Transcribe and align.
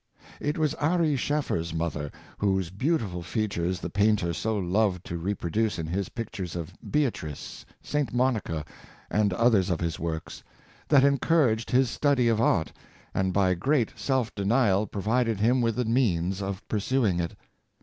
It 0.39 0.57
was 0.57 0.73
Ary 0.81 1.15
Scheffer's 1.15 1.75
mother— 1.75 2.11
whose 2.39 2.71
beautiful 2.71 3.21
fea 3.21 3.47
tures 3.47 3.79
the 3.81 3.89
painter 3.91 4.33
so 4.33 4.57
loved 4.57 5.05
to 5.05 5.17
reproduce 5.19 5.77
in 5.77 5.85
his 5.85 6.09
pictures 6.09 6.55
of 6.55 6.73
Beatrice, 6.91 7.67
St. 7.83 8.11
Monica, 8.11 8.65
and 9.11 9.31
others 9.31 9.69
of 9.69 9.79
his 9.79 9.99
works— 9.99 10.43
that 10.89 11.03
encouraged 11.03 11.69
his 11.69 11.91
study 11.91 12.29
of 12.29 12.41
art, 12.41 12.73
and 13.13 13.31
by 13.31 13.53
great 13.53 13.93
self 13.95 14.33
denial 14.33 14.87
provided 14.87 15.39
him 15.39 15.61
with 15.61 15.75
the 15.75 15.85
means 15.85 16.41
of 16.41 16.67
pursuing 16.67 17.19
it. 17.19 17.35